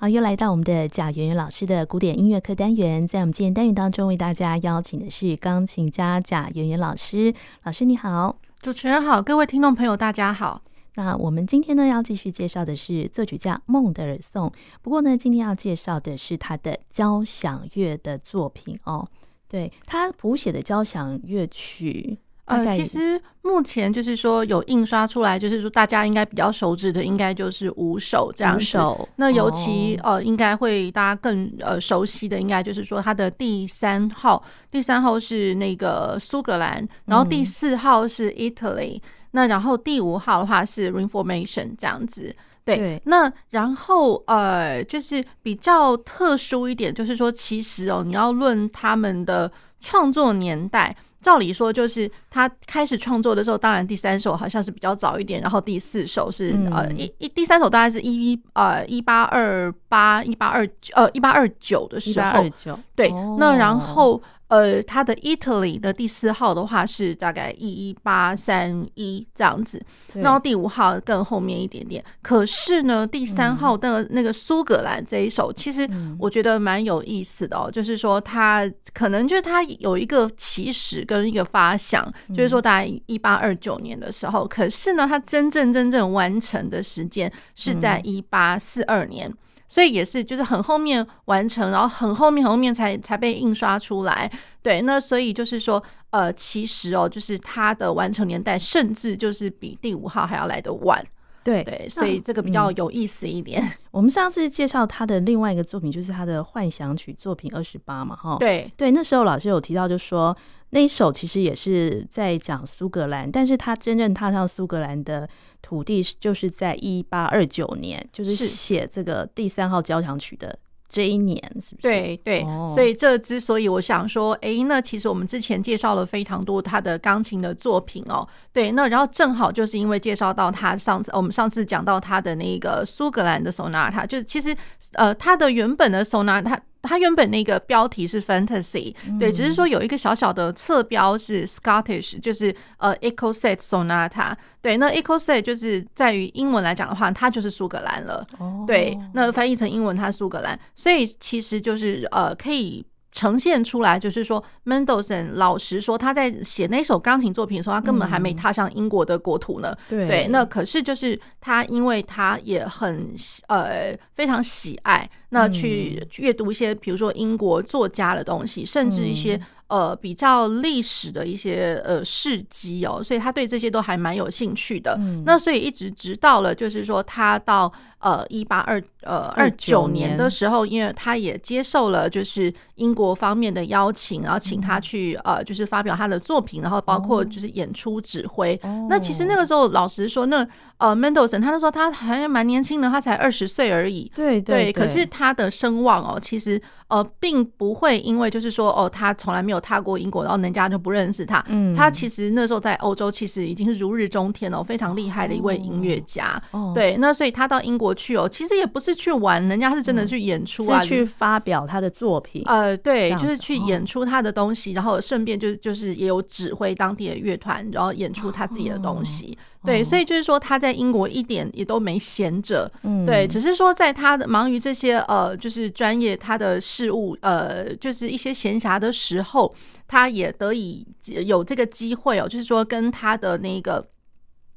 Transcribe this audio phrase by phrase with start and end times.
[0.00, 7.34] 好，又来到我们的贾圆圆老师的古典音乐课单元，在我们今天单元当中，为大家邀请的是钢琴家贾圆圆老师。
[7.64, 10.62] 老师你好，主持人好，各位听众朋友大家好。
[10.94, 14.50] 那我们今天呢要继续介绍的是作曲家孟德尔颂，
[14.80, 19.06] 不过呢，今天要介绍的是他的交响乐的作品哦。
[19.48, 22.16] 对，他谱写的交响乐曲。
[22.50, 28.78] 呃，其实目前就是说有印刷出来，就是说大家应该比较熟知的，应该就是五首这样子。
[29.16, 42.34] 那尤其呃，应该会大家更呃熟悉的，应该就是说它的第三号，第三号是那个苏格兰，然后第四号是 Italy，那然后第五号的话是 Reformation 这样子。
[42.64, 50.96] 对，对那然后呃，就是比较特殊一点，就是说其实哦，你要论他们的创作年代。
[51.20, 64.20] 照理说，就是他开始创作的时候，当然第三首好像是比较早一点，然后第四首是、嗯、呃一一第三首大概是一呃一八二八一八二呃一八二九的时候，一八二九对，哦、那然后。
[64.50, 69.80] 呃，他的 Italy 的第四号的话是大概一八三一这样子，
[70.14, 72.04] 然后第五号更后面一点点。
[72.20, 77.70] 可是呢，第三号的那个苏格兰这一首，其实我觉得蛮有意思的哦。
[77.70, 84.48] 就是说，他可能就是他有一个起始跟一个发想，就是说大概一八二九年的时候。
[84.48, 89.32] 可是呢，他真正真正完成的时间是在一八四二年。
[89.70, 94.30] 所以也是，就是很后面完成，然后很后面很后面才才被印刷出来。
[94.62, 101.02] 对，那所以就是说，呃，其实哦，就是它的完成年代甚至就是比第五号还要来得晚。
[101.42, 103.62] 对对，所以这个比较有意思一点。
[103.62, 108.36] 嗯、我们上次介绍他的另外一个作品，就是他的幻想曲作品二十八嘛，哈。
[108.38, 110.36] 对对，那时候老师有提到，就说
[110.70, 115.28] 那一首其实也是在讲苏格兰，但是他真正踏上苏格兰的。
[115.62, 121.88] 土地就是在一八二九年，就是写这个第三号交响曲的这一年，是不是？
[121.88, 122.42] 对对，
[122.74, 128.26] 所以这之所以我想说，哎，那其实我们之前介绍了非常多他的钢琴的作品哦。
[128.54, 134.56] 对，那然后正好就是因为介绍到他上次，我们上次讲到他的那个苏格兰的 Sonata，就是其实
[134.94, 136.58] 呃，他的原本的 Sonata。
[136.82, 148.26] 它原本那个标题是 Fantasy，对，只是说有一个小小的侧标是 Scottish，就是呃 Ecossaic Sonata，对，那 Ecossaic 就是在于英文来讲的话，它就是苏格兰了，
[148.66, 152.84] 对，那翻译成英文它苏格兰，所以其实就是呃可以。
[153.12, 159.76] 呈现出来就是说，Mendelssohn 老实说，他在写那首钢琴作品的时候，他根本还没踏上英国的国土呢。
[159.88, 163.12] 对，对，那可是就是他，因为他也很
[163.48, 169.40] 呃非常喜爱，那去阅读一些比如说英国作家的东西，甚至一些。
[169.70, 174.96] 呃，比较历史的一些呃事迹哦，所以他对这些都还蛮有兴趣的。
[174.98, 188.58] 嗯、那所以一直直到了，就是说他到呃一八二呃二九年的时候，因为他也接受了就是英国方面的邀请，然后请他去呃就是发表他的作品，然后包括就是演出指挥。
[188.64, 190.44] 哦、那其实那个时候，老实说，那
[190.78, 194.10] 呃 Mendelssohn 他那时候他还蛮年轻的，他才二十岁而已。
[194.16, 196.60] 对对，对，可是他的声望哦，其实
[196.90, 199.60] 呃并不会因为就是说哦，他从来没有。
[199.60, 201.44] 踏过英国，然后人家就不认识他。
[201.48, 206.42] 嗯，他其实那时候在欧洲，其实已经是如日中天了，非常厉害的一位音乐家。
[206.52, 212.42] 哦，对，那所以他到英国去哦，其实也不是去玩，人家是真的去演出啊，是去发表他的作品。
[212.46, 219.36] 呃，对，就是去演出他的东西，然后顺便就是就是也有指挥当地的乐团，然后演出他自己的东西。
[219.64, 229.54] 对，所以就是说他在英国一点也都没闲着，嗯，对，只是说在他的忙于这些呃，就是专业他的事务，呃，就是一些闲暇的时候，
[229.86, 230.86] 他也得以
[231.26, 233.86] 有这个机会哦，就是说跟他的那个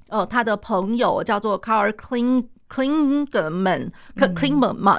[0.08, 2.46] 呃，他的朋友叫做 Carl Kling。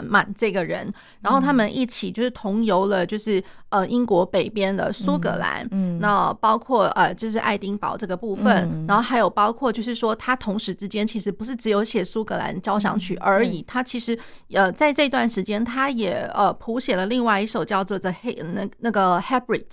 [0.04, 14.18] 满这个人，然后他们一起就是同游了，就是呃英国北边的苏格兰，嗯，那包括呃就是爱丁堡这个部分，然后还有包括就是说他同时之间其实不是只有写苏格兰交响曲而已，他其实
[14.52, 19.66] 呃在这段时间他也呃谱写了另外一首叫做 The He 那那个 Hebrid，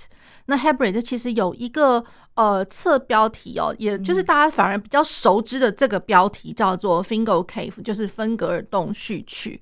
[0.45, 2.03] 那 Hebrid 其实有一个。
[2.35, 9.59] 呃，侧标题哦，也就是大家反而比较熟知的这个标题叫做《Fingal Cave》，就是芬格尔洞序曲。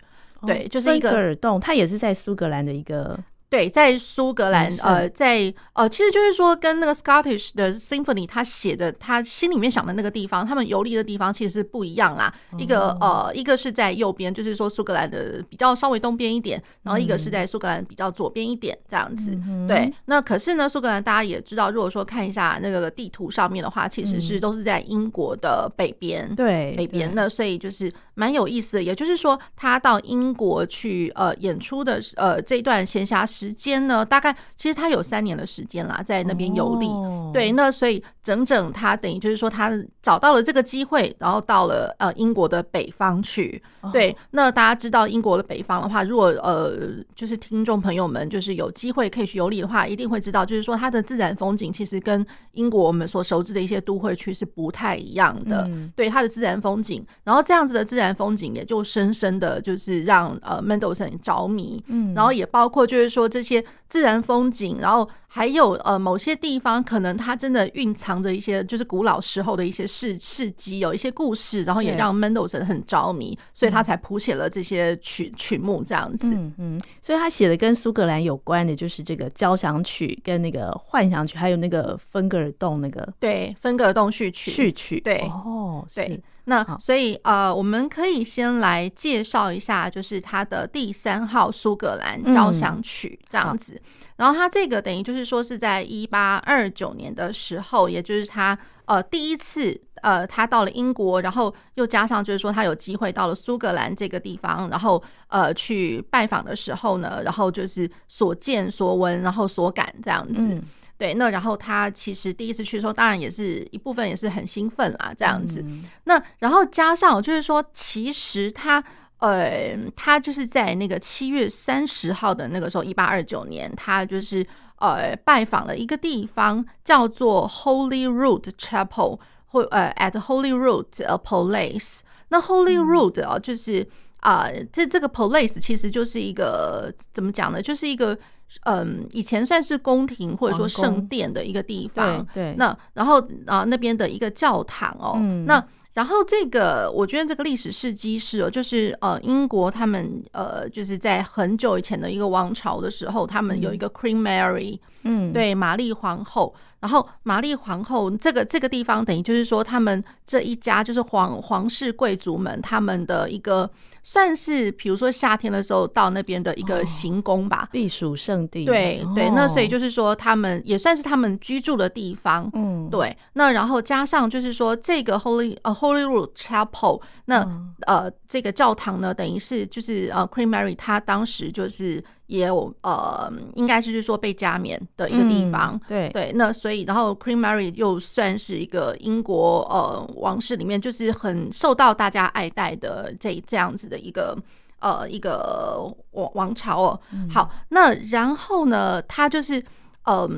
[0.48, 12.32] 对，就是一个芬格尔洞，它也是在苏格兰的一个对，在苏格兰，呃，在呃，其实就是说，跟那个 Scottish 的 Symphony 他写的，他心里面想的那个地方，他们游历的地方其实是不一样啦。
[12.60, 19.32] 一个呃，一个是在右边，就是说苏格兰的比较稍微东边一点，然后一个是在苏格兰比较左边一点这样子。
[19.68, 27.16] 对，那可是呢，苏格兰大家也知道，如果说看一下那个地图上面的话，其实是都是在英国的北边，对，北边。
[27.16, 33.39] 那所以就是蛮有意思的，也就是说，他到英国去呃演出的呃这一段闲暇时。
[33.40, 36.88] 时间呢，大概其实他有三年的时间啦，在那边游历。
[36.88, 37.32] Oh.
[37.32, 39.72] 对，那所以整整他等于就是说，他
[40.02, 43.64] 找到了这个机会，然后到了呃英国的北方去。
[43.80, 43.94] Oh.
[43.94, 46.74] 对，那大家知道英国的北方的话，如果呃
[47.16, 55.64] 就是听众朋友们就是有机会可以去游历的话，一定会知道，就是说它的自然风景其实跟英国我们所熟知的一些都会区是不太一样的。
[55.66, 55.92] Mm.
[55.96, 61.82] 对，它的自然风景，然后这样子的自然风景也就深深的就是让呃 Mendelssohn 着迷。
[61.88, 62.16] 嗯，mm.
[62.16, 63.29] 然后也包括就是说。
[63.30, 76.34] 这些自然风景，然后还有呃某些地方，可能它真的蕴藏着一些就是古老时候的一些事事迹，有一些故事，然后也让 Mendelssohn 很着迷，所以他才谱写了这些曲曲目这样子。
[76.34, 85.00] 嗯嗯，所以他写的跟苏格兰有关的，就是这个交响曲跟那个幻想曲，还有那个芬格尔洞那个对芬格尔洞序曲序曲。
[85.02, 86.20] 对哦，对。
[86.50, 93.80] 那所以呃，我们可以先来介绍一下，就是他的第三号苏格兰交响曲这样子。
[94.18, 110.60] 然后他这个等于就是说是在一八二九年的时候，也就是他呃第一次呃他到了英国，然后又加上就是说他有机会到了苏格兰这个地方，然后呃去拜访的时候呢，然后就是所见所闻，然后所感这样子。
[111.00, 115.64] 对，那然后他其实第一次去的时候，当然也是一部分也是很兴奋啊，这样子。
[115.66, 118.84] 嗯、那然后加上就是说，其实他
[119.20, 124.46] 呃，他就是在那个七月三十号的那个时候，一八二九年，他就是
[124.80, 130.90] 呃拜访了一个地方，叫做 Holyrood Chapel 或呃 at Holyrood
[131.24, 132.00] Palace。
[132.28, 133.88] 那 Holyrood 啊，就是
[134.20, 137.62] 啊、呃，这这个 Palace 其实就是一个怎么讲呢？
[137.62, 138.20] 就是一个。
[138.64, 145.64] 嗯，以前算是宫廷或者说圣殿的一个地方，对，对，那然后啊那边的一个教堂哦，嗯、那
[145.94, 156.54] 然后这个我觉得这个历史事迹是哦，就是呃英国他们呃就是在很久以前的一个王朝的时候，他们有一个 Queen Mary，嗯，对，玛丽皇后。
[156.80, 163.70] 然后玛丽皇后这个这个地方，等于就是说，他们这一家就是皇皇室贵族们他们的一个
[164.02, 168.64] 算是，比如说夏天的时候到那边的一个行宫吧，避暑胜地。
[168.64, 172.50] 对对，那所以就是说，他们也算是他们居住的地方。
[172.54, 173.14] 嗯，对。
[173.34, 177.46] 那然后加上就是说，这个 Holy 呃 Holyrood Chapel，那
[177.88, 182.02] 呃这个教堂呢，等于是就是呃 Queen Mary 她当时就是。
[182.30, 186.32] 也有呃，应该是是说被加冕的一个地方，嗯、对对。
[186.36, 194.38] 那所以，然后 Queen Mary 又算是一个英国呃王室里面就是很受到大家爱戴的这这样子的一个
[194.80, 197.00] 呃一个王王朝哦。
[197.12, 199.60] 嗯、好，那然后呢，他就是
[200.04, 200.06] 嗯。
[200.06, 200.30] 呃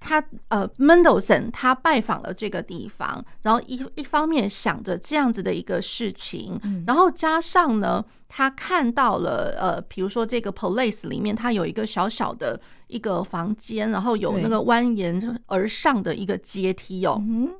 [0.00, 12.58] 他呃，Mendelssohn 他拜访了这个地方，然后一一方面想着这样子的一个事情，嗯、然后加上呢，他看到了呃，比如说这个 Palace 里面，它有一个小小的
[12.88, 17.22] 一个房间，然后有那个蜿蜒而上的一个阶梯哦。
[17.22, 17.54] 对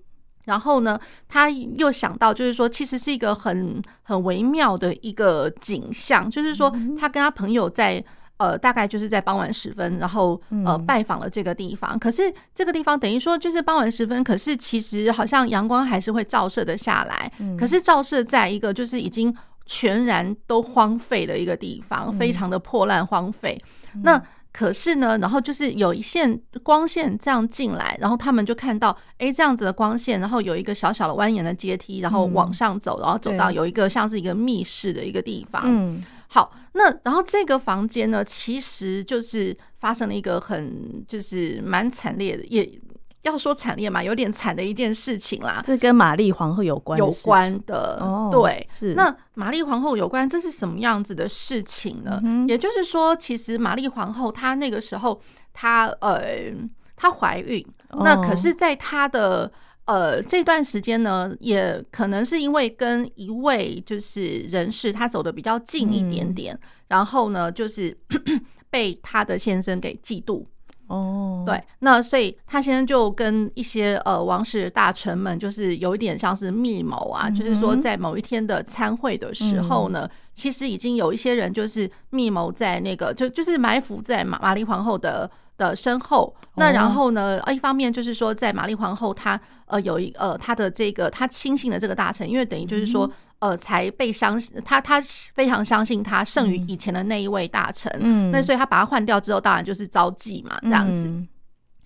[0.47, 0.99] 然后呢，
[1.29, 8.03] 他又想到就是说，其实是一个很很微妙的一个景象，就是说他跟他朋友在。
[8.41, 11.99] 呃，大概就是在傍晚时分，然后呃拜访了这个地方。
[11.99, 17.31] 可是这个地方等于说就是傍晚时分，可是其实好像阳光还是会照射的下来。
[17.59, 23.63] 可是照射在一个就是已经全然都荒废的一个地方，非常的破烂荒废。
[24.03, 24.19] 那
[24.51, 35.63] 可是呢，然后就是有一线光线这样进来，然后他们就看到，哎，这样子的光线，然后有一个小小的蜿蜒的阶梯，然后往上走，然后走到有一个像是一个密室的一个地方。
[35.67, 36.03] 嗯。
[36.33, 42.81] 好，那然后这个房间呢，其实就是发生了一个很就是蛮惨烈的，也
[43.23, 45.63] 要说惨烈嘛，有点惨的一件事情啦。
[45.67, 48.95] 是跟玛丽皇后有关有关的，哦、对，是。
[48.95, 52.21] 那玛丽皇后有关，这是什么样子的事情呢？
[52.25, 55.21] 嗯、也就是说，其实玛丽皇后她那个时候
[55.53, 56.53] 她呃
[56.97, 59.51] 她怀孕，哦、那可是在她的。
[59.91, 67.97] 呃，这段时间呢，也可能是因为跟一位就是人士，他走的比较近一点点，嗯、然后呢，就是
[68.71, 70.45] 被他的先生给嫉妒，
[70.87, 85.29] 哦，对，那所以他先生就跟一些呃王室大臣们，就是有一点像是密谋啊，嗯、就是说在某一天的参会的时候呢，嗯、其实已经有一些人就是密谋在那个就就是埋伏在玛玛丽皇后的
[85.61, 86.35] 的身后。
[86.57, 93.07] 那然后呢，一方面就是说在玛丽皇后她呃有一呃她的这个她亲信的这个大臣，因为等于就是说。
[93.07, 95.01] 嗯呃，才被相信他，他
[95.33, 101.09] 非常相信他胜于以前的那一位大臣，嗯，那所以他把他换掉之后，当然就是招妓嘛，这样子。
[101.09, 101.27] 嗯、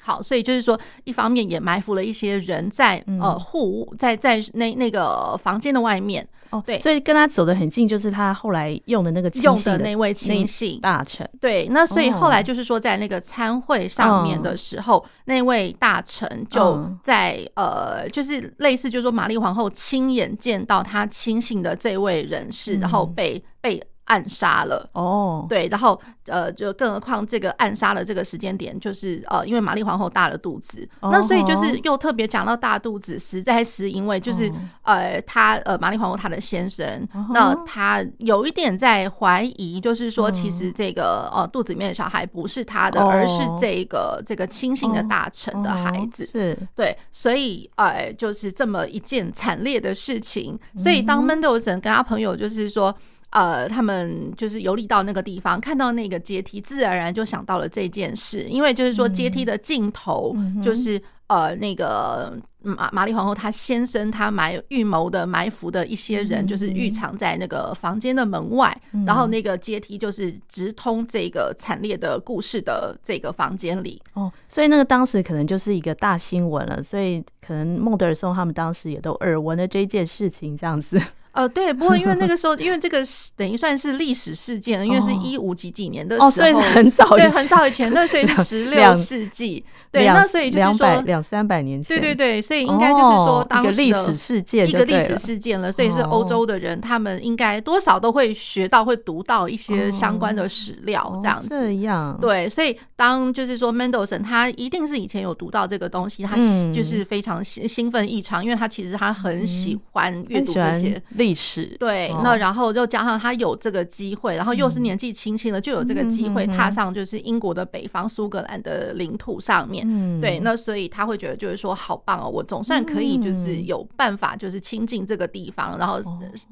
[0.00, 6.26] 好，所以就是说，一方面也埋伏了一些人在呃户在在那那个房间的外面。
[6.54, 11.28] 哦，对，所以跟他走得很近，就是他后来用的那个用的那位亲信大臣。
[11.40, 23.82] 对，那所以后来就是说，在那个参会上面的时候，哦、那位大臣就在、哦、呃，就是类似，就是说玛丽皇后亲眼见到他亲信的这位人士，嗯、然后被被。
[24.04, 24.88] 暗杀了。
[24.92, 34.50] 哦，对，然后呃，就更何况这个暗杀的这个时间点，就是呃，因为玛丽皇后大了肚子，那所以就是又特别讲到大肚子，实在是因为就是
[34.82, 46.56] 呃，她呃，玛丽皇后她的先生，那他有一点在怀疑，就是说其实这个呃肚子里面的小孩不是他的，而是这个这个亲信的大臣的孩子，是。
[46.74, 52.94] 对，所以呃，就是这么一件惨烈的事情，所以当 Mendelssohn 跟他朋友就是说。
[53.34, 58.44] 呃，他们就是游历到那个地方，看到那个阶梯，自然而然就想到了这件事。
[58.44, 74.00] 因为就是说，阶梯的尽头就是呃，那个玛玛丽皇后她先生他埋预谋的埋伏的一些人，就是预藏在那个房间的门外，然后那个阶梯就是直通这个惨烈的故事的这个房间里。
[74.12, 81.02] 哦，所以那个当时可能就是一个大新闻了，所以可能孟德尔松他们当时也都耳闻了这件事情，这样子。
[81.34, 83.02] 呃，对，不过因为那个 时候，因为这个
[83.36, 106.36] 等于算是历史事件，因为是一五几几年的时候，哦，所以很早，对，很早以前，那所以是十六世纪，对，那所以就是说两三百年前，对对对，所以应该就是说当时一个历史事件，一个历史事件了，所以是欧洲的人，他们应该多少都会学到，会读到一些相关的史料，这样子，这样，对，所以当就是说 Mendelssohn 他一定是以前有读到这个东西，他
[106.72, 112.12] 就是非常兴兴奋异常，因为他其实他很喜欢阅读这些历史，对。
[112.22, 119.84] 那然后又加上他有这个机会，然后又是年纪轻轻的，就有这个机会踏上就是英国的北方苏格兰的领土上面。
[120.20, 125.98] 对，那所以他会觉得就是说好棒哦，我总算可以就是有办法就是亲近这个地方，然后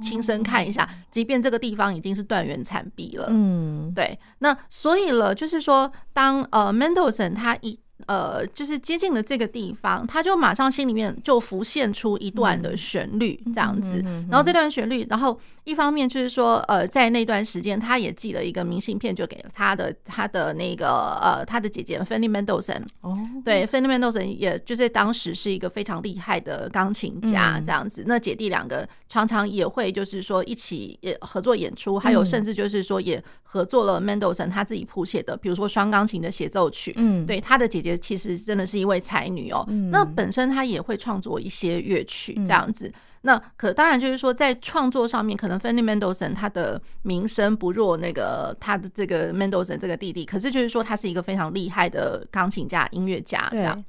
[0.02, 3.26] 亲身看一下，即便这个地方已经是断垣残壁了。
[3.28, 4.18] 嗯，对。
[4.38, 7.78] 那所以了，就是说当呃 Mendelssohn 他一。
[8.06, 14.02] 呃，就是接近了这个地方，他就马上心里面就浮现出一段的旋律，这样子。
[14.28, 20.88] 然后这段旋律，然后一方面就是说，呃，在那段时间，他也寄了一个明信片，就给了他的他的那个
[21.22, 22.82] 呃他的姐姐 Fanny Mendelssohn。
[23.00, 28.02] 哦，对，Fanny Mendelssohn 也就是当时是一个非常厉害的钢琴家，这样子。
[28.06, 36.92] 那姐弟两个常常也会就是说一起也合作演出，还有甚至就是说也合作了 Mendelssohn 他自己谱写的，比如说双钢琴的协奏曲。
[36.96, 37.92] 嗯，对，他的姐姐。
[38.02, 42.92] 其实真的是一位才女哦，那本身她也会创作一些乐曲这样子。
[43.22, 53.82] 那可当然就是说，在创作上面，可能 Fanny Mendelssohn 他的名声不弱那个他的这个 Mendelssohn 这个弟弟，可是就是说他是一个非常厉害的钢琴家、音乐家这样。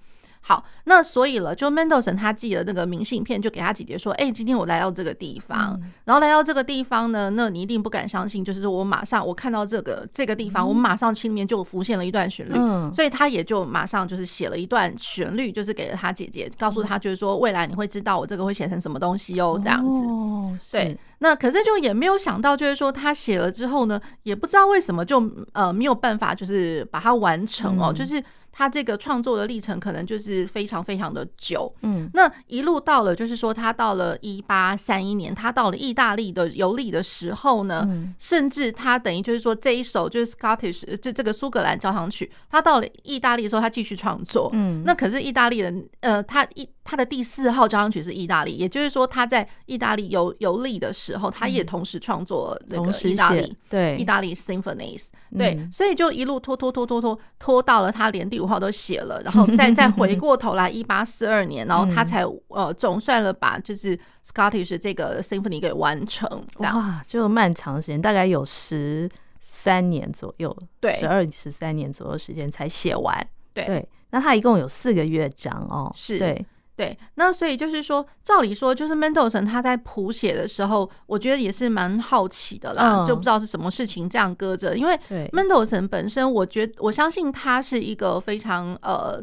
[0.45, 20.03] 好，那所以了，就 Mendelssohn 他寄了那个明信片，就给他姐姐说：“哎、欸，今天我来到这个地方，嗯、然后来到这个地方呢，那你一定不敢相信，就是说我马上我看到这个这个地方，我马上心里面就浮现了一段旋律，嗯、所以他也就马上就是写了一段旋律，就是给了他姐姐，告诉他就是说未来你会知道我这个会写成什么东西哦，这样子。
[20.03, 25.23] 哦、对，那可是就也没有想到，就是说他写了之后呢，也不知道为什么就
[25.53, 28.21] 呃没有办法就是把它完成哦，嗯、就是。
[28.53, 46.69] 他这个创作的历程可能就是非常非常的久，嗯，那一路到了，就是说他到了一八三一年，他到了意大利的游历的时候呢，嗯、甚至他等于就是说这一首就是 Scottish 就这个苏格兰交响曲，他到了意大利的时候，他继续创作，嗯，那可是意大利人，呃，他一。
[46.83, 53.97] 他的第四号交响曲是意大利，也就是说他在意大利游游历的时候，他也同时创作那个意大利对。
[53.97, 66.77] 意大利 symphonies，对，所以就一路拖拖拖拖拖拖到了他连第五号都写了，然后再再回过头来一八四二 年，然后他才呃总算了把就是 Scottish 这个 symphony 给完成，这样。
[66.77, 69.09] 哇，就漫长时间，大概有十
[69.39, 73.15] 三年左右，对，十二十三年左右时间才写完，
[73.53, 73.63] 对。
[73.65, 76.45] 对，那他一共有四个乐章哦，是，对。
[76.75, 84.75] 对，那所以就是说，照理说，就是 Mendelssohn 他在谱写的时候，我觉得也是蛮好奇的啦，嗯、就不知道是什么事情这样搁着。
[84.75, 84.99] 因为
[85.31, 89.21] Mendelssohn 本身，我觉得我相信他是一个非常呃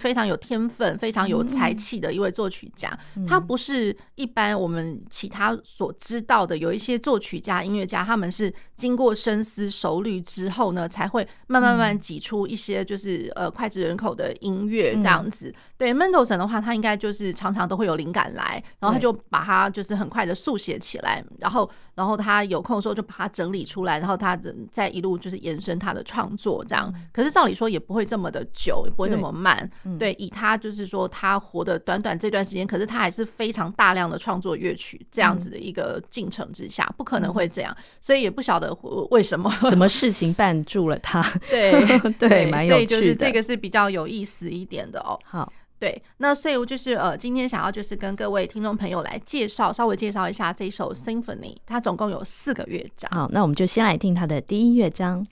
[0.00, 2.90] 非常有天分、非常有才气的一位作曲家。
[3.14, 15.50] 嗯、他不是一般我们其他所知道的有一些作曲家、音乐家，他们是经过深思熟虑之后呢，才会慢慢慢挤出一些就是呃脍炙人口的音乐这样子。
[15.50, 24.34] 嗯、对 Mendelssohn 的话，他应该就是常常都会有灵感来，然后他就把它就是很快的速写起来，然后然后他有空的时候就把它整理出来，然后他
[24.72, 26.90] 再一路就是延伸他的创作这样。
[27.12, 29.70] 可是照理说也不会这么的久，也不会这么慢。
[29.98, 38.74] 对，以他就是说他活的短短这段时间，可是他还是非常大量的创作乐曲这样子的一个进程之下，不可能会这样，所以也不晓得
[39.10, 41.22] 为什么什么事情绊住了他。
[41.50, 41.84] 对
[42.18, 42.86] 对，蛮有趣的。
[42.88, 45.18] 所以就是这个是比较有意思一点的哦。
[45.24, 45.52] 好。
[45.80, 53.10] 对，那所以我就是呃，今天想要就是跟各位听众朋友来介绍，稍微介绍一下这首 Symphony，它总共有四个乐章。
[53.10, 55.26] 好，那我们就先来听它的第一乐章。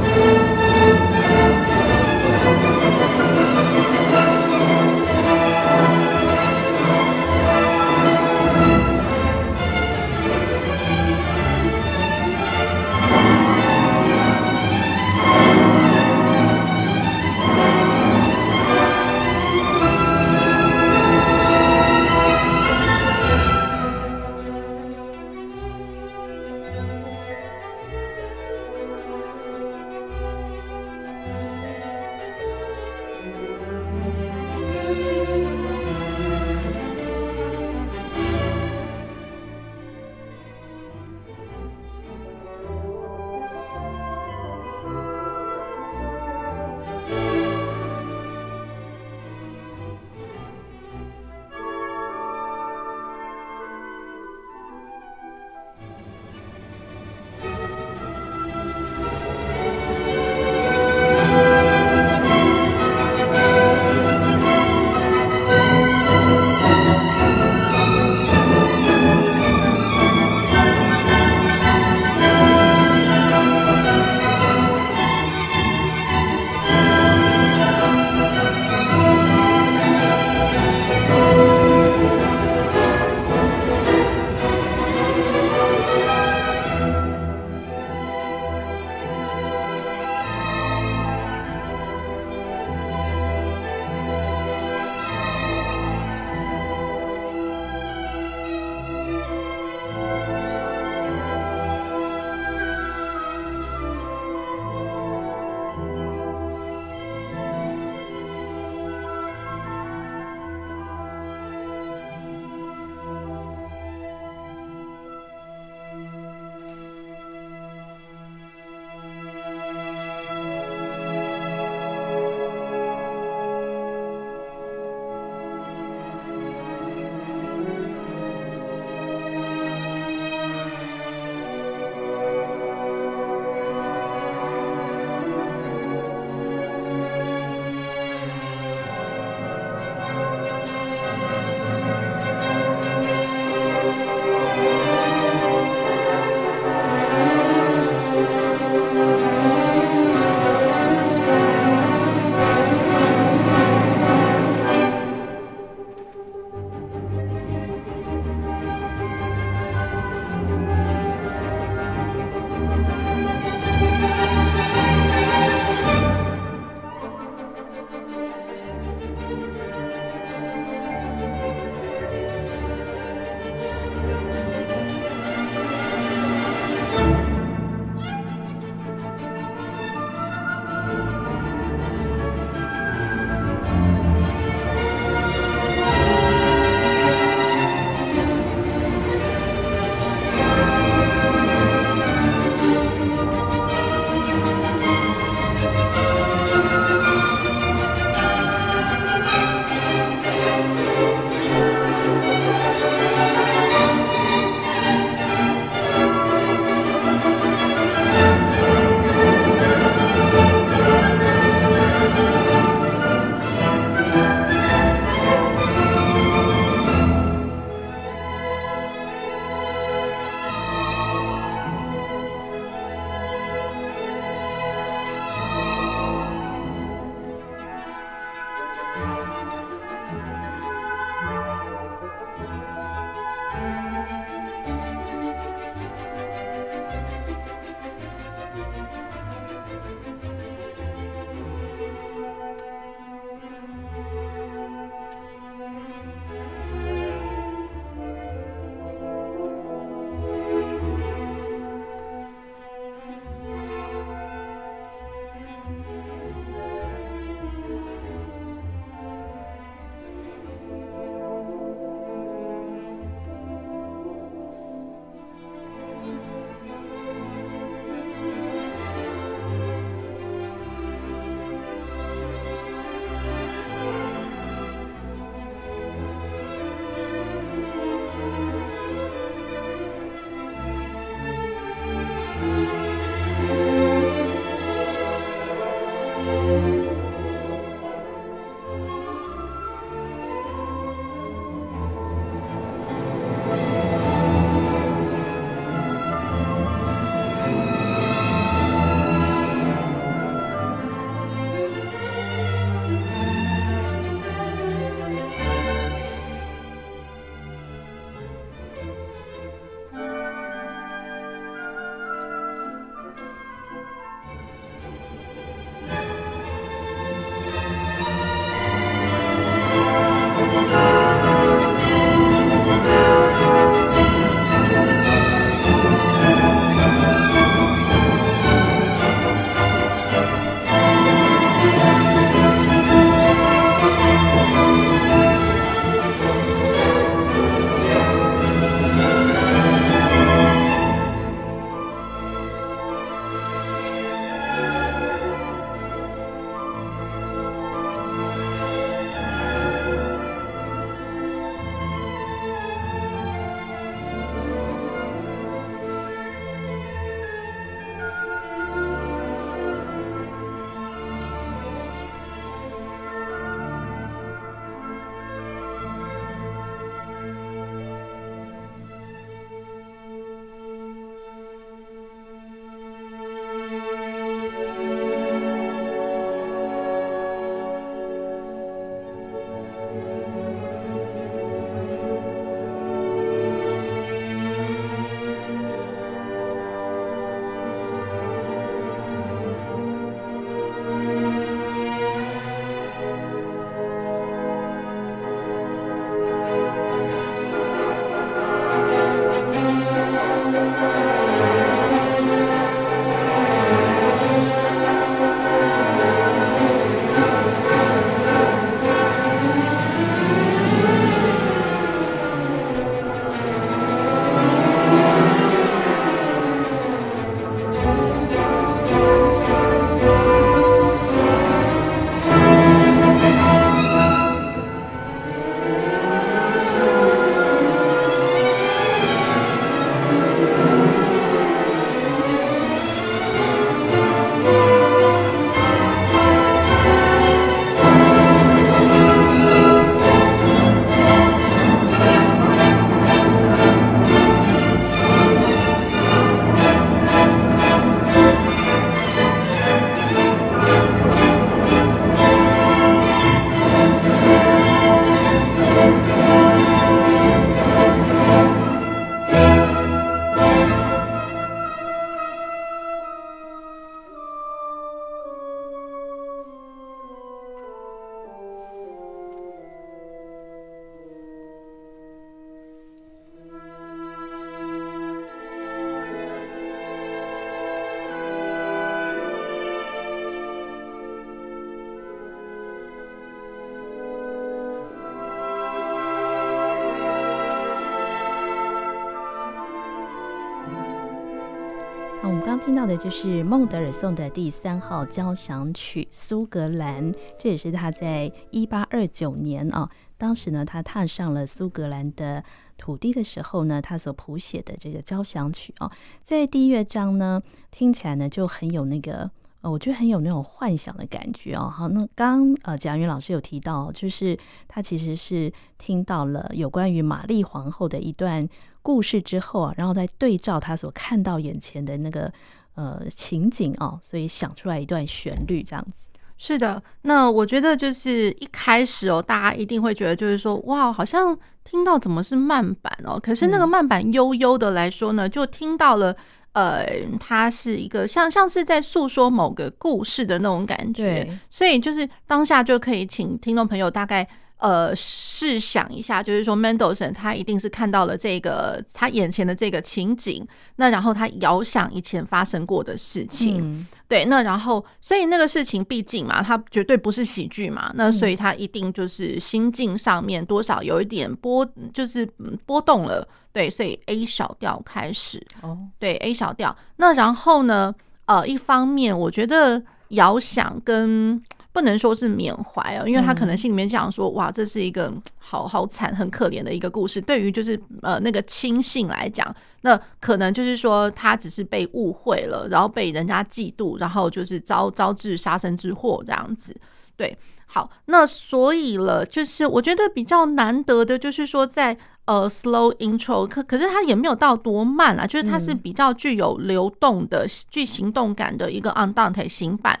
[492.22, 502.44] 那我们刚听到的就是孟德尔颂的第三号交响曲《苏格兰》，这也是他在一八二九年啊，当时呢，他踏上了苏格兰的
[502.76, 505.90] 土地的时候呢，他所谱写的这个交响曲啊，
[506.22, 509.30] 在第一乐章呢，听起来呢就很有那个。
[509.62, 511.68] 呃，我觉得很有那种幻想的感觉哦。
[511.68, 514.34] 好，那刚呃，贾云老师有提到，就是
[514.66, 518.48] 他其实是听到了有关于玛丽皇后的一段
[518.82, 522.32] 故事之后啊，然后再对照他所看到眼前的那个
[522.74, 525.92] 呃情景哦，所以想出来一段旋律这样子。
[526.36, 533.20] 是的，那我觉得就是一开始哦，大家一定会觉得就是说，哇，好像听到怎么是慢板哦？
[533.20, 536.16] 可是那个慢板悠悠的来说呢，就听到了。
[536.52, 536.84] 呃，
[537.20, 544.26] 它是一个像像是在诉说某个故事的那种感觉，所以就是当下就可以请听众朋友大概
[544.60, 550.46] 呃试想一下，就是说 Mendelssohn 他一定是看到了这个他眼前的这个情景，
[550.76, 553.60] 那然后他遥想以前发生过的事情。
[553.60, 562.26] 嗯对，那然后，所以那个事情毕竟嘛，他绝对不是喜剧嘛，那所以他一定就是心境上面多少有一点波，就是
[562.66, 563.26] 波动了。
[563.52, 565.40] 对，所以 A 小调开始。
[565.60, 566.76] 哦，对，A 小调。
[566.96, 567.94] 那然后呢，
[568.24, 571.40] 呃，一方面我觉得遥想跟。
[571.72, 577.20] 不能说是缅怀哦，因为他可能心里面想说，哇，这是一个好好惨、很可怜的一个故事。
[577.20, 586.74] 对于就是呃那个亲信来讲，那可能就是说他只是被误会了，然后被人家嫉妒，然后就是遭招致杀身之祸这样子。
[587.16, 600.00] 对，好，那所以了，就是我觉得比较难得的，就是说在呃 slow intro，可可是它也没有到多慢啊，就是它是比较具有流动的、具行动感的一个 andante 行板。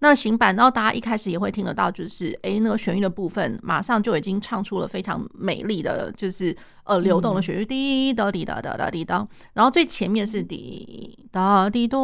[0.00, 6.54] 那行板，然后大家一开始也会听得到，就是诶、欸，那个旋律的部分，马上就已经唱出了非常美丽的，就是
[6.84, 9.26] 呃流动的旋律，滴答滴答答答滴答。
[9.54, 11.98] 然后最前面是滴答滴答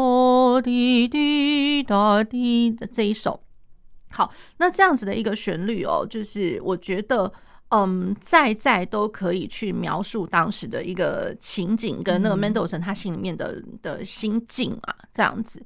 [0.63, 3.41] 滴滴答滴的这一首。
[4.11, 7.31] 好，那这样子的一个旋律哦，就是我觉得，
[7.69, 15.63] 嗯，在在都可以去描述当时的一个情景，跟那个 Mendelssohn 他心里面的的心境啊，这样子。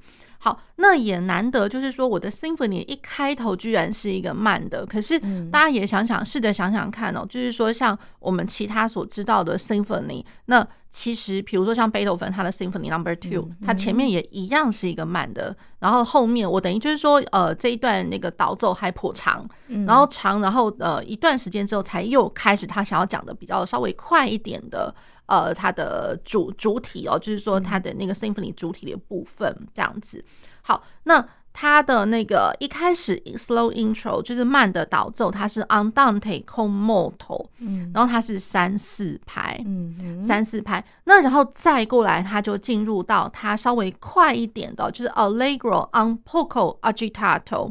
[0.46, 5.18] 好，那也难得，就是说我的 symphony 一开头居然是一个慢的，可是
[5.50, 19.44] 大家也想想，试着想想看哦，就是说像我们其他所知道的 symphony，那其实比如说像贝多芬他的 symphony number two，它前面也一样是一个慢的，然后后面我等于就是说，呃，这一段那个导奏还颇长，
[19.84, 24.94] 然后长，然后呃一段时间之后才又开始他想要讲的比较稍微快一点的。
[25.26, 30.24] 呃，它的主主体哦，就是说它的那个 symphony 主体的部分这样子。
[30.62, 40.84] 好，那它的那个一开始 slow intro 就是慢的导奏，它是 andante con moto，嗯，然后它是三四拍，嗯，三四拍。
[41.04, 47.70] 那然后再过来，它就进入到它稍微快一点的，就是 allegro un poco agitato。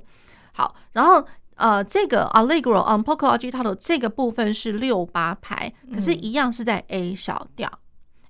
[0.53, 1.25] 好，然后。
[1.55, 7.69] 呃，这个 Allegro on poco agitato 这个部分是六八拍，可是，一样是在 A 小调、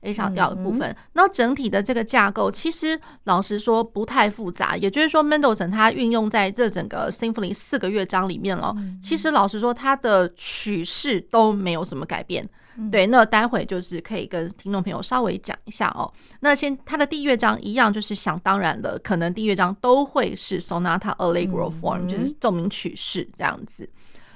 [0.02, 0.96] 嗯、A 小调的部分。
[1.14, 4.78] 那、嗯、整体的这个架构，其实老实说不太复杂。
[4.78, 8.74] 也就是说，Mendelssohn 他运用在这整个 Symphony 四个乐章里面了。
[8.78, 12.48] 嗯、其实老实说，它的曲式都没有什么改变。
[12.92, 16.12] 对，那待会就是可以跟听众朋友稍微讲一下哦。
[16.42, 23.90] 那先，它的第一乐章一样，就是想当然的，可能第一乐章都会是 Sonata Allegro form，就是奏鸣曲式这样子。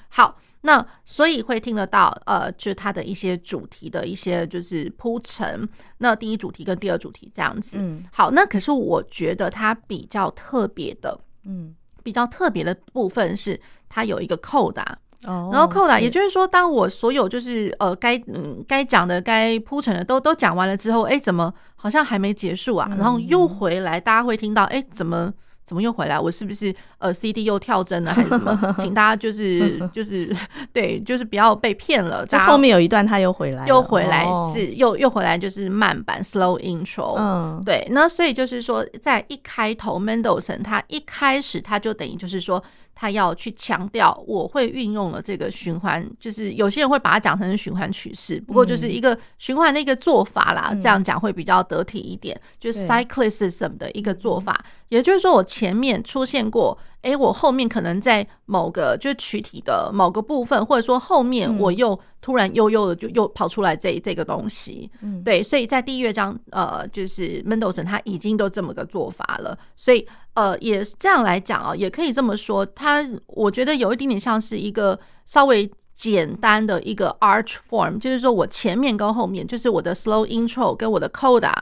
[0.07, 5.67] 好，那所以会听得到，呃，就是它的一些主题的一些就是铺陈。
[5.97, 7.75] 那第一主题跟第二主题这样子。
[7.77, 14.97] 嗯，好，那可是我觉得它比较特别的，嗯，比较特别的部分是它有一个扣打。
[15.21, 22.89] 然后扣打，也就是说，当我所有就是呃该嗯该讲的、该铺陈的都都讲完了之后，哎，怎么好像还没结束啊？
[22.97, 25.29] 然后又回来，大家会听到，哎，怎么
[25.65, 26.17] 怎么又回来？
[26.17, 28.57] 我是不是呃 CD 又跳帧了还是什么？
[28.79, 30.33] 请大家就是 就是
[30.71, 32.25] 对，就是不要被骗了。
[32.25, 37.15] 在后面有一段他又回来，又回来是又又回来，就是慢版 slow intro。
[37.17, 37.85] 嗯，对。
[37.91, 42.63] 那所以就是说，在一开头，Mendelssohn 他一开始他就等于就是说。
[42.99, 56.77] 他要去强调，我会运用了这个循环，就是有些人会把它讲成是循环趋势，不过就是一个循环的一个做法啦，这样讲会比较得体一点，就是 cyclicism 的一个做法，也就是说我前面出现过。
[57.01, 81.53] 哎，我后面可能在某个就是曲体的某个部分，或者说后面我又突然悠悠的就又跑出来这这个东西，嗯，对，所以在第一乐章，呃，就是 Mendelssohn 他已经都这么个做法了，所以呃，也这样来讲啊，也可以这么说，他我觉得有一点点像是一个稍微简单的一个 arch form，就是说我前面跟后面，就是我的 slow intro 跟我的 coda。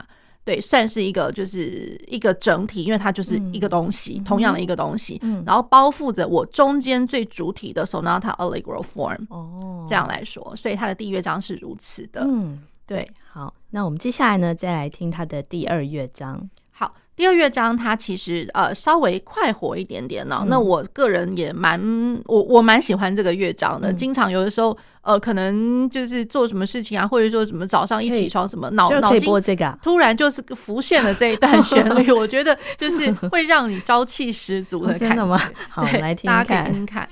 [0.48, 9.26] 对，算是一个就是一个整体，因为它就是一个东西，嗯、同样的一个东西，嗯、然后包覆着我中间最主体的 Sonata Allegro form。
[9.28, 12.22] 哦，这样来说，所以它的第一乐章是如此的。
[12.24, 13.06] 嗯，对。
[13.30, 16.48] 好，那我们接下来呢，再来听它的第二乐章。
[17.18, 17.22] 好。
[17.22, 21.78] 第二乐章它其实呃稍微快活一点点呢、那我个人也蛮
[22.26, 23.90] 我我蛮喜欢这个乐章的。
[23.90, 29.28] 嗯、经常有的时候呃可能就是做什么事情啊，或者说什么早上一起床什么脑脑筋
[29.82, 35.08] 突然就是浮现了这一段旋律，我觉得就是会让你朝气十足的感 觉。
[35.08, 35.40] 真的吗？
[35.68, 37.08] 好，对来听，大家可以听听看。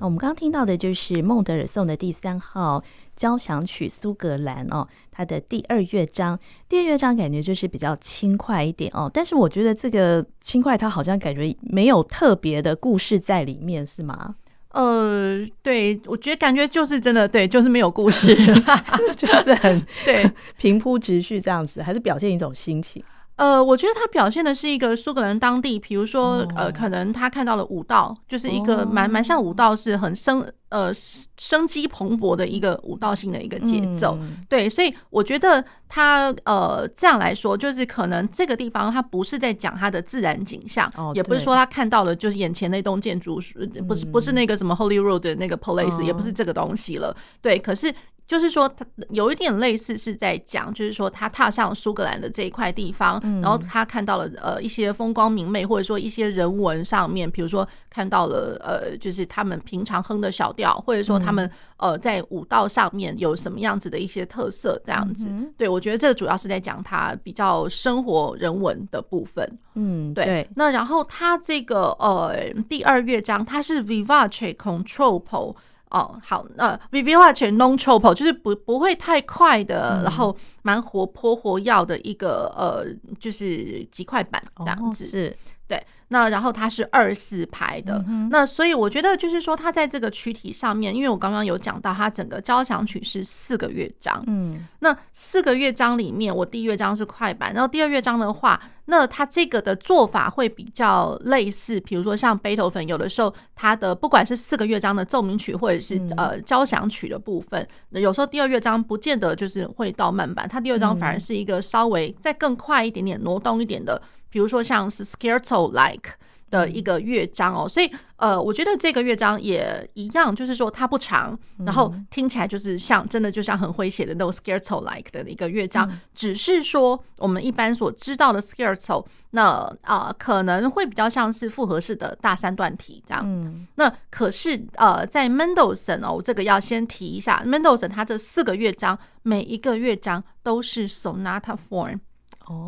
[0.00, 2.82] 我们刚刚听到的就是孟德尔颂的第三号
[3.16, 6.38] 交响曲苏格兰哦，它的第二乐章。
[6.68, 14.34] 第二乐章感觉就是比较轻快一点哦，但是我觉得这个轻快，它好像感觉没有特别的故事在里面，是吗？
[14.70, 18.34] 呃，对，我觉得感觉就是真的，对，就是没有故事，
[19.16, 23.02] 就是很对平铺直叙这样子，还是表现一种心情。
[23.40, 26.48] 呃，我觉得他表现的是一个苏格兰当地，比如说，oh.
[26.56, 34.16] 呃，可能他看到了舞蹈，就是一个蛮蛮像舞蹈，是很生呃生机蓬勃的一个舞蹈性的一个节奏。
[34.20, 43.38] 嗯、对，所以我觉得他呃这样来说，就是可能这个地方他不是在讲他的自然景象，oh, 也不是说他看到了就是眼前那栋建筑，
[43.86, 46.04] 不是不是那个什么 Holy Road 的那个 Palace，、oh.
[46.04, 47.14] 也不是这个东西了。
[47.42, 47.94] 对，可是。
[48.30, 65.28] 就是说，他有一点类似是在讲，就是说他踏上苏格兰的这一块地方，然后他看到了呃一些风光明媚，或者说一些人文上面，比如说看到了呃就是他们平常哼的小调，或者说他们呃在舞蹈上面有什么样子的一些特色，这样子。
[65.56, 69.58] 对，我觉得这个主要是在讲他比较生活人文的部分。
[69.74, 70.48] 嗯，对。
[70.54, 75.56] 那然后他这个呃第二乐章，它是 Vivace con troppo。
[75.90, 82.86] 哦，好，那 vivace non troppo 就是不不会太快的，嗯、然后蛮活泼活跃的一个呃，
[83.18, 85.36] 就是极快板这样子，哦、是
[85.70, 85.86] 对。
[86.12, 114.02] 那然后它是二四拍的，嗯、那所以我觉得就是说，它在这个曲体上面，因为我刚刚有讲到，它整个交响曲是四个乐章，嗯，那四个乐章里面，我第一乐章是快板，然后第二乐章的话，那它这个的做法会比较类似，比如说像贝多芬，有的时候它的不管是四个乐章的奏鸣曲，或者是呃交响曲的部分，有时候第二乐章不见得就是会到慢板，它第二章反而是一个稍微再更快一点点挪动一点的。
[114.30, 116.12] 比如说像是 Scherzo like
[116.50, 133.66] 的一个乐章哦，所以呃，我觉得这个乐章也一样，就是说它不长，然后听起来就是像真的就像很诙谐的那种 Scherzo like 的一个乐章，只是说我们一般所知道的 Scherzo，那啊可能会比较像是复合式的大三段体这样。
[133.76, 142.00] 那可是呃，在 Mendelssohn 哦，这个要先提一下，Mendelssohn 他这四个乐章每一个乐章都是 Sonata form。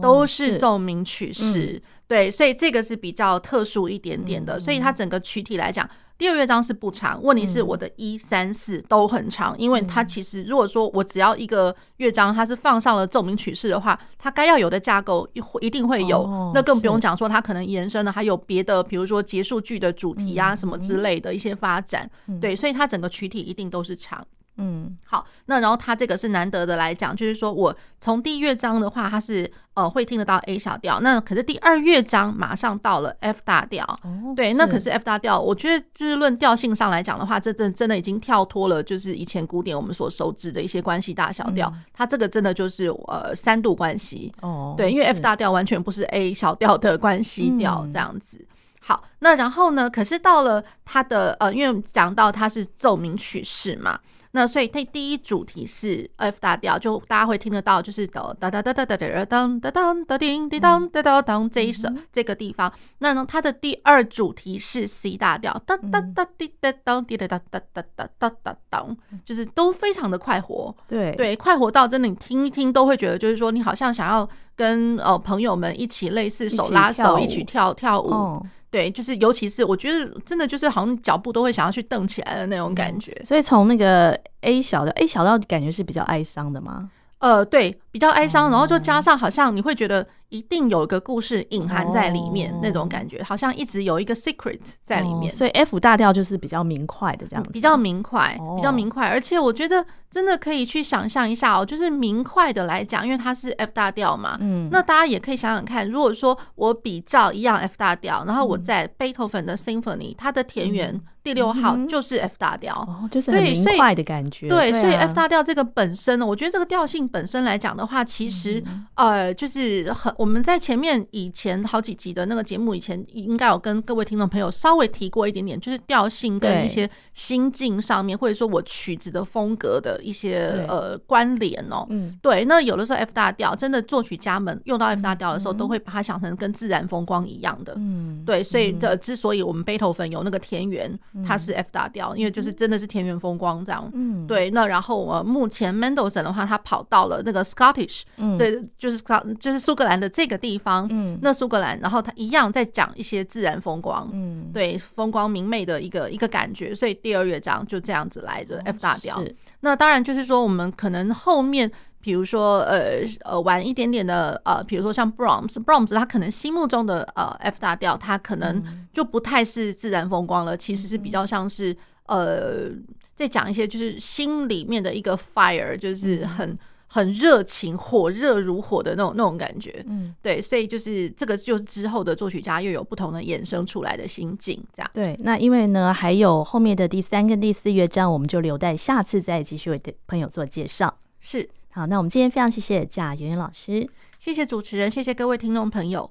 [0.01, 4.57] 都是奏鸣曲式，嗯、对，所以这个是比较特殊一点点的。
[4.57, 7.21] 嗯、所以它整个曲体来讲，第二乐章是不长。
[7.23, 16.23] 问题是我的一三四都很长，因为它其实如果说我只要一个乐章，它是放上了奏鸣曲式的话，它该要有的架构一一定会有。
[16.23, 22.09] 哦、那更不用讲说它可能延伸了还有别的，比如说结束句的主题啊什么之类的一些发展。
[22.41, 24.25] 对，所以它整个曲体一定都是长。
[24.57, 34.93] 嗯，好，那然后它这个是难得的来讲，就是说我从第一乐章的话，它是呃会听得到 A 小调，那可是第二乐章马上到了 F 大调，哦、对，那可是。
[34.93, 48.37] F 大调，我觉得就是论调性上来讲的话，这真真的已经跳脱了，就是以前古典我们所熟知的一些关系大小调，嗯、它这个真的就是呃三度关系，哦，对，因为 F 大调完全不是 A 小调的关系调这样子。
[48.39, 48.47] 嗯、
[48.81, 53.99] 好，那然后呢，可是到了它的呃，因为讲到它是奏鸣曲式嘛。
[54.35, 62.73] 那所以它第一主题是 F 大调，就大家会听得到，就是哒哒哒哒哒哒哒当哒当哒叮叮当哒哒当这一首这个地方。
[62.99, 70.75] 那呢，它的第二主题是 C 大调，哒哒哒滴哒当滴哒哒哒哒哒哒哒当，就是都非常的快活。
[70.89, 74.27] 对对，快活到真的你听一听都会觉得，就是说你好像想要
[74.57, 78.43] 跟呃朋友们一起类似手拉手一起跳跳舞。
[78.73, 83.13] 对，就是尤其是我觉得真的就是好像脚步都会想要去蹬起来的那种感觉。
[83.21, 86.91] 嗯，所以从那个 A 小的，A 小调感觉是比较哀伤的吗？
[87.19, 90.05] 呃，对，比较哀伤，然后就加上好像你会觉得。
[90.33, 95.31] 一定有一个故事隐含在里面，那种感觉好像一直有一个 secret 在里面。
[95.31, 99.07] 所以 F 大调就是比较明快的这样子，比较明快，比较明快。
[99.09, 114.49] 而且我觉得真的可以去想象一下哦，就是明快的来讲，因为它是 F 大调嘛，嗯，那大家也可以想想看，如果说我比照一样 F 大调，然后我在贝多芬的 Symphony，它的田园第六号就是 F 大调，哦，就是很明快的感觉。
[114.49, 118.63] 对，所以 F 大调这个本身呢，我觉得这个调性本身来讲的话，其实
[118.95, 120.13] 呃，就是很。
[120.19, 131.87] 我们在前面以前好几集的那个节目，以前应该有跟各位听众朋友稍微提过一点点，就是调性跟一些心境上面，或者说我曲子的风格的一些呃关联哦。
[131.91, 132.45] 嗯，对。
[132.45, 137.75] 那有的时候 F 大调真的作曲家们用到 F 大调的时候，都会把它想成跟自然风光一样的。
[137.77, 138.43] 嗯，对。
[138.43, 143.91] 所以的之所以我们贝头芬有那个田园，它是 F 大调，因为就是真的是田园风光这样。
[143.95, 144.51] 嗯，对。
[144.51, 149.03] 那然后呃，目前 Mendelssohn 的话，他跑到了那个 Scotland Scottish，嗯，这就是
[149.41, 159.23] 就是苏格兰的这个地方，嗯，那苏格兰，然后他一样在讲一些自然风光，嗯，对，风光明媚的一个一个感觉，所以第二乐章就这样子来着，F 大调。
[159.61, 161.71] 那当然就是说，我们可能后面。
[162.05, 168.61] 比如说，呃呃，玩一点点的，呃，比如说像 Brahms，Brahms 他可能心目中的呃 F 大调，他可能
[168.93, 172.71] 就不太是自然风光了，其实是比较像是呃，
[173.15, 176.59] 在讲一些就是心里面的一个 fire，就是很
[176.95, 179.83] 很热情、火热如火的那种那种感觉。
[179.89, 184.91] 嗯，对，所以就是这个就是之后的作曲家又有不同的衍生出来的心境，这样。
[184.93, 190.99] 对，那因为呢，还有后面的第三跟第四乐章，我们就留待下次再继续为朋友做介绍。
[191.19, 191.49] 是。
[191.71, 193.89] 好，那我们今天非常谢谢贾圆圆老师，
[194.19, 196.11] 谢谢主持人，谢谢各位听众朋友。